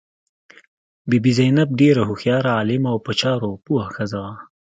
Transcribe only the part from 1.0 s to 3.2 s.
بي بي زینب ډېره هوښیاره، عالمه او په